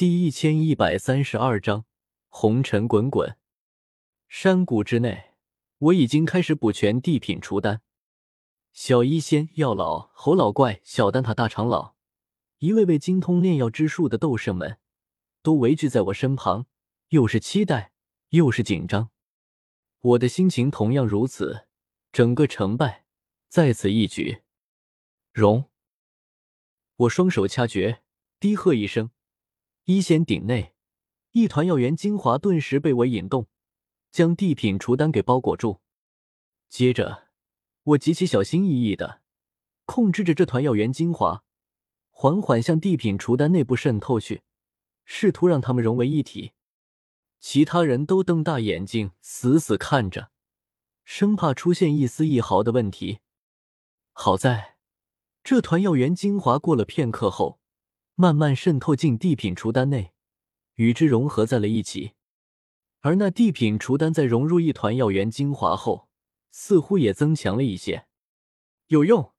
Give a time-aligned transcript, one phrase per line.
[0.00, 1.84] 第一千一百三十二章
[2.30, 3.36] 红尘滚滚。
[4.28, 5.34] 山谷之内，
[5.76, 7.82] 我已经开始补全地品除丹。
[8.72, 11.96] 小医仙、药老、侯老怪、小丹塔大长老，
[12.60, 14.78] 一位位精通炼药之术的斗圣们，
[15.42, 16.64] 都围聚在我身旁，
[17.10, 17.92] 又是期待，
[18.30, 19.10] 又是紧张。
[20.00, 21.66] 我的心情同样如此。
[22.10, 23.04] 整个成败
[23.50, 24.40] 在此一举。
[25.34, 25.66] 融！
[26.96, 28.02] 我双手掐诀，
[28.40, 29.10] 低喝一声，
[29.90, 30.72] 一仙鼎内
[31.32, 33.48] 一团药源精华顿时被我引动，
[34.12, 35.80] 将地品除丹给包裹住。
[36.68, 37.26] 接着，
[37.82, 39.20] 我极其小心翼翼的
[39.86, 41.42] 控制着这团药源精华，
[42.10, 44.42] 缓缓向地品除丹内部渗透去，
[45.04, 46.52] 试图让它们融为一体。
[47.40, 50.30] 其他人都瞪大眼睛，死死看着，
[51.04, 53.18] 生怕出现一丝一毫的问题。
[54.12, 54.76] 好在。
[55.42, 57.59] 这团药源精华过了片刻后，
[58.20, 60.12] 慢慢渗透进地品除丹内，
[60.74, 62.12] 与之融合在了一起。
[63.00, 66.10] 而那地品除丹在融入一团药源精华后，
[66.50, 68.06] 似乎也增强了一些。
[68.88, 69.32] 有用！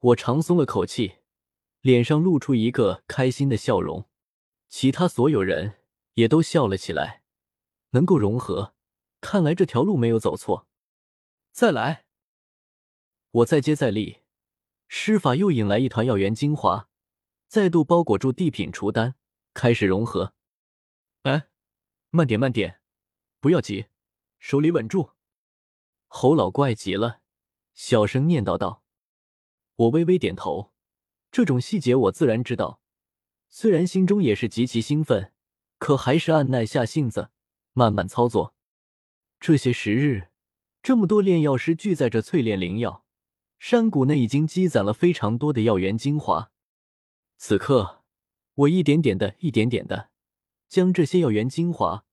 [0.00, 1.18] 我长松了口气，
[1.80, 4.08] 脸上露出一个开心的笑容。
[4.68, 5.74] 其他所有人
[6.14, 7.22] 也都笑了起来。
[7.90, 8.74] 能够融合，
[9.20, 10.66] 看来这条路没有走错。
[11.52, 12.06] 再来！
[13.30, 14.22] 我再接再厉。
[14.88, 16.88] 施法又引来一团药源精华，
[17.50, 19.16] 再度包裹住地品除丹，
[19.54, 20.34] 开始融合。
[21.22, 21.48] 哎，
[22.10, 22.78] 慢点，慢点，
[23.40, 23.86] 不要急，
[24.38, 25.10] 手里稳住。
[26.06, 27.22] 侯老怪急了，
[27.74, 28.84] 小声念叨道
[29.74, 30.72] ：“我微微点头，
[31.32, 32.80] 这种细节我自然知道。
[33.48, 35.32] 虽然心中也是极其兴奋，
[35.78, 37.30] 可还是按耐下性子，
[37.72, 38.54] 慢慢操作。
[39.40, 40.28] 这些时日，
[40.84, 43.04] 这么多炼药师聚在这淬炼灵药。”
[43.58, 46.52] 山谷内已经积攒了非常多的药源精华，
[47.42, 48.04] 此刻
[48.54, 50.10] 我一点点的、一点点的
[50.68, 52.04] 将这些药源精华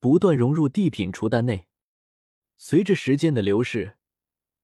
[0.00, 1.68] 不断融入地品除丹内。
[2.56, 3.96] 随着时间的流逝，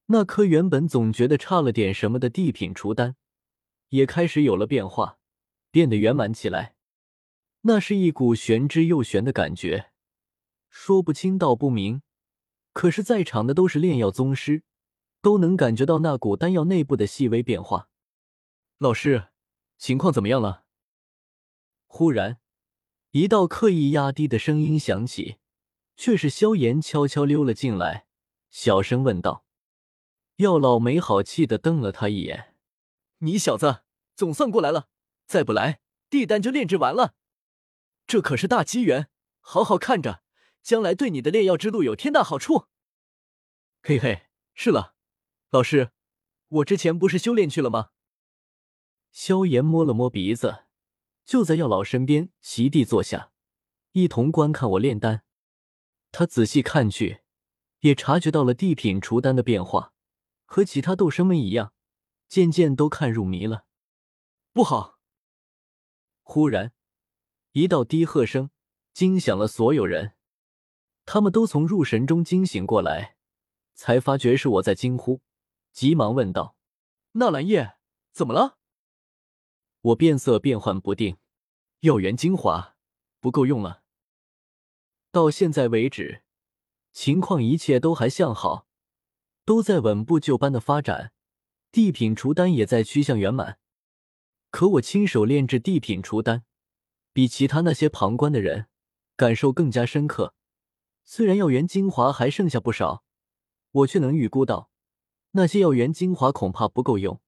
[0.07, 3.15] 那颗原本总觉得差了点什么的地品除丹
[3.91, 5.19] 也开始有了变化，
[5.71, 6.75] 变得圆满起来。
[7.61, 9.93] 那是一股玄之又玄的感觉，
[10.69, 12.03] 说不清道不明。
[12.73, 14.65] 可是，在场的都是炼药宗师。
[15.23, 17.89] 都能感觉到那股丹药内部的细微变化。
[18.79, 19.29] 老师，
[19.81, 20.65] 情况怎么样了？
[21.87, 22.39] 忽然，
[23.13, 25.39] 一道刻意压低的声音响起，
[25.97, 28.07] 却是萧炎悄悄溜了进来，
[28.51, 29.47] 小声问道
[30.37, 32.55] ：“药老没好气的瞪了他一眼，
[33.21, 33.83] 你小子
[34.15, 34.91] 总算过来了，
[35.27, 35.81] 再不来，
[36.11, 37.15] 地丹就炼制完了。
[38.07, 39.09] 这可是大机缘，
[39.41, 40.23] 好好看着，
[40.63, 42.67] 将来对你的炼药之路有天大好处。”
[43.83, 44.95] 嘿嘿，是了。
[45.49, 45.93] 老师，
[46.49, 47.93] 我之前不是修炼去了吗？
[49.11, 50.65] 萧炎摸了摸鼻子，
[51.25, 53.33] 就在药老身边席地坐下，
[53.93, 55.23] 一同观看我炼丹。
[56.13, 57.21] 他仔细看去，
[57.81, 59.93] 也察觉到了地品除丹的变化，
[60.45, 61.73] 和其他斗生们一样，
[62.29, 63.67] 渐渐都看入迷了。
[64.53, 64.99] 不好！
[66.23, 66.73] 忽然，
[67.53, 68.51] 一道低喝声
[68.93, 70.15] 惊响了所有人，
[71.05, 73.17] 他们都从入神中惊醒过来，
[73.75, 75.21] 才发觉是我在惊呼。
[75.73, 76.57] 急忙问道
[77.13, 77.77] ：“纳兰叶，
[78.13, 78.59] 怎么了？”
[79.83, 81.17] 我变色变幻不定，
[81.81, 82.77] 药源精华
[83.19, 83.83] 不够用了。
[85.11, 86.23] 到现在为止，
[86.93, 88.67] 情况一切都还向好，
[89.45, 91.13] 都在稳步就班的发展，
[91.73, 93.59] 地品除丹也在趋向圆满。
[94.51, 96.45] 可我亲手炼制地品除丹，
[97.13, 98.67] 比其他那些旁观的人
[99.17, 100.35] 感受更加深刻。
[101.05, 103.03] 虽然药源精华还剩下不少，
[103.71, 104.71] 我却能预估到。
[105.33, 107.21] 那些药源精华恐怕不够用，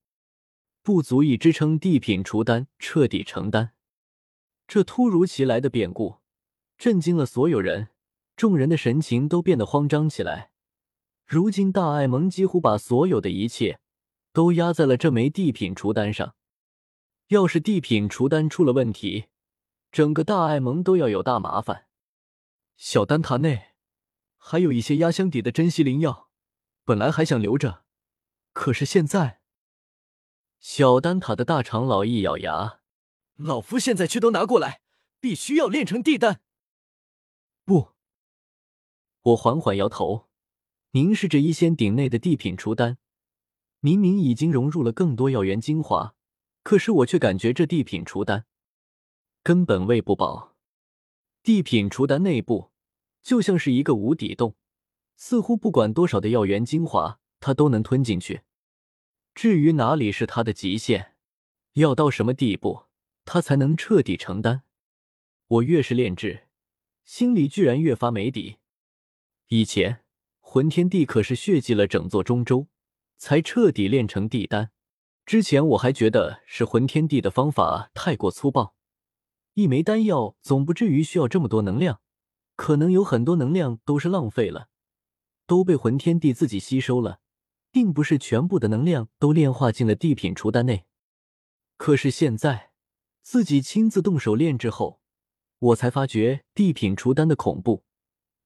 [0.83, 3.73] 不足以支撑地品除丹彻底成丹。
[4.67, 6.19] 这突如其来的变故
[6.77, 7.89] 震惊了所有人，
[8.37, 10.51] 众人的神情都变得慌张起来。
[11.25, 13.81] 如今大爱盟几乎把所有的一切
[14.33, 16.35] 都压在了这枚地品除丹上，
[17.29, 19.27] 要是地品除丹出了问题，
[19.93, 21.87] 整个大爱盟都要有大麻烦。
[22.77, 23.75] 小丹塔内
[24.37, 26.31] 还有一些压箱底的珍稀灵药，
[26.85, 27.85] 本来还想留着。
[28.53, 29.42] 可是现在，
[30.63, 32.79] 小丹塔的大长老一咬牙
[33.35, 34.81] ：“老夫现在去都拿过来，
[35.19, 36.41] 必须要炼成地丹。”
[37.67, 37.89] 不，
[39.23, 40.29] 我缓缓摇头，
[40.93, 42.99] 凝视着一仙鼎内的地品除丹。
[43.81, 46.15] 明明已经融入了更多药源精华，
[46.63, 48.47] 可是我却感觉这地品除丹
[49.43, 50.55] 根本喂不饱。
[51.43, 52.71] 地品除丹内部
[53.21, 54.55] 就像是一个无底洞，
[55.17, 57.19] 似乎不管多少的药源精华。
[57.41, 58.43] 它都能吞进去，
[59.35, 61.15] 至于哪里是他的极限，
[61.75, 62.85] 要到什么地步，
[63.25, 64.63] 他才能彻底承担？
[65.49, 66.49] 我越是炼制，
[67.05, 68.59] 心里居然越发没底。
[69.49, 70.05] 以前
[70.41, 72.69] 魂天地可是血祭了整座中州，
[73.17, 74.71] 才彻底炼成地丹。
[75.25, 78.75] 之前我还觉得是魂天地的方法太过粗暴，
[79.55, 82.03] 一枚丹药总不至于需要这么多能量，
[82.55, 84.69] 可能有很多能量都是浪费了，
[85.47, 87.21] 都被魂天地自己吸收了，
[87.73, 90.87] 并不是全部的能量都炼化进了地品除丹内。
[91.77, 92.71] 可是现在
[93.23, 95.01] 自己亲自动手炼制后，
[95.59, 97.85] 我才发觉地品除丹的恐怖，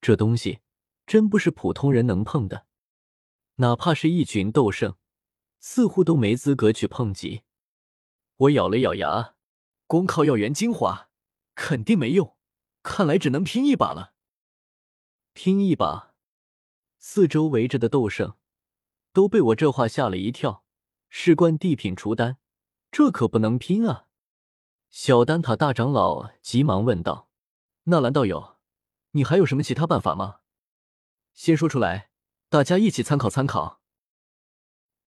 [0.00, 0.61] 这东西
[1.06, 2.67] 真不是普通人能碰的，
[3.56, 4.96] 哪怕是一群斗圣。
[5.58, 7.43] 似乎都没资格去碰及。
[8.37, 9.34] 我咬了咬牙，
[9.88, 11.08] 光靠药源精华
[11.56, 12.37] 肯定没用，
[12.84, 14.12] 看来只能拼一把了。
[15.32, 16.14] 拼一把！
[16.99, 18.37] 四周围着的斗圣
[19.17, 20.63] 都被我这话吓了一跳。
[21.09, 22.37] 事关地品除丹，
[22.91, 24.09] 这可不能拼啊！
[24.91, 27.31] 小丹塔大长老急忙问道
[27.85, 28.59] ：“纳兰道友，
[29.13, 30.41] 你还有什么其他办法吗？
[31.33, 32.11] 先说出来，
[32.51, 33.81] 大家一起参考参考。”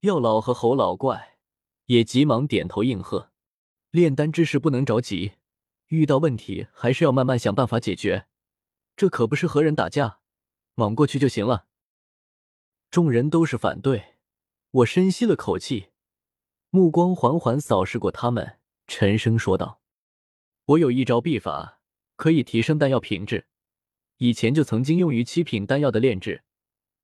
[0.01, 1.37] 药老和侯老怪
[1.85, 3.29] 也急忙点头应和。
[3.91, 5.33] 炼丹之事不能着急，
[5.89, 8.25] 遇到问题还是要慢慢想办法解决。
[8.95, 10.21] 这可不是和人打架，
[10.73, 11.67] 莽过去就行了。
[12.91, 14.15] 众人都是反对，
[14.71, 15.89] 我深吸了口气，
[16.69, 19.81] 目光缓缓扫视过他们，沉声说道
[20.65, 21.81] ：“我有一招秘法，
[22.15, 23.47] 可以提升丹药品质。
[24.17, 26.43] 以前就曾经用于七品丹药的炼制，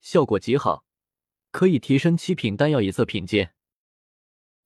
[0.02, 0.84] 效果极好。”
[1.52, 3.54] 可以提升七品丹药一色品阶。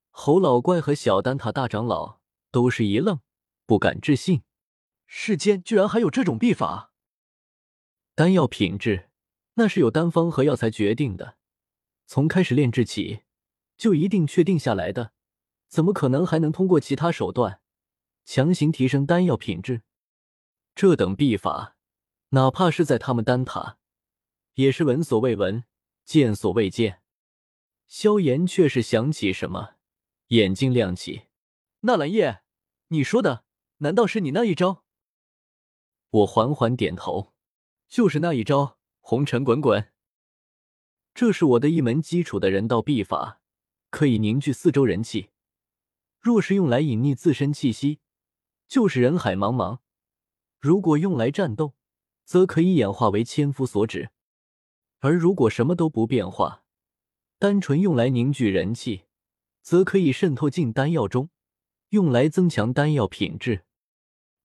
[0.10, 2.20] 侯老怪和小丹塔大长老
[2.50, 3.20] 都是一愣，
[3.68, 4.42] 不敢置信：
[5.06, 6.92] 世间居然还有这种秘法！
[8.16, 9.09] 丹药品质
[9.60, 11.36] 那是由丹方和药材决定的，
[12.06, 13.24] 从开始炼制起
[13.76, 15.12] 就一定确定下来的，
[15.68, 17.60] 怎么可能还能通过其他手段
[18.24, 19.82] 强行提升丹药品质？
[20.74, 21.76] 这等秘法，
[22.30, 23.78] 哪怕是在他们丹塔，
[24.54, 25.66] 也是闻所未闻。
[26.06, 27.04] 见所未见，
[27.86, 29.76] 萧炎却是想起什么，
[30.30, 31.28] 眼睛亮起。
[31.82, 32.42] 纳兰叶，
[32.88, 33.44] 你说的
[33.80, 34.86] 难道是你那一招？
[36.10, 37.34] 我缓缓点头，
[37.88, 38.79] 就是那一招，
[39.10, 39.92] 红尘滚滚。
[41.16, 43.42] 这是我的一门基础的人道秘法，
[43.90, 45.32] 可以凝聚四周人气。
[46.20, 48.02] 若是用来隐匿自身气息，
[48.68, 49.80] 就是人海茫茫；
[50.60, 51.74] 如果用来战斗，
[52.24, 54.12] 则可以演化为千夫所指。
[55.00, 56.64] 而如果什么都不变化，
[57.40, 59.06] 单纯用来凝聚人气，
[59.64, 61.32] 则可以渗透进丹药中，
[61.90, 63.66] 用来增强丹药品质。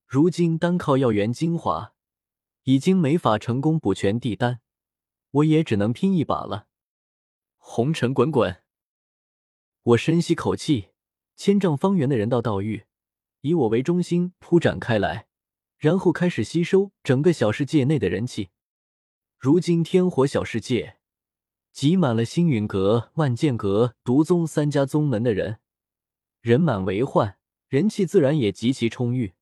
[0.06, 1.93] 如今单靠药源精华，
[2.64, 4.60] 已经没法成功补全地丹，
[5.30, 6.66] 我也只能拼一把了。
[7.58, 8.62] 红尘滚滚，
[9.82, 10.88] 我深吸口气，
[11.36, 12.84] 千丈方圆的人道道域
[13.42, 15.26] 以我为中心铺展开来，
[15.76, 18.48] 然后开始吸收整个小世界内的人气。
[19.38, 20.96] 如今天火小世界
[21.70, 25.60] 挤满了星陨阁、万剑阁、毒宗三家宗门的人，
[26.40, 27.36] 人满为患，
[27.68, 29.34] 人气自然也极其充裕。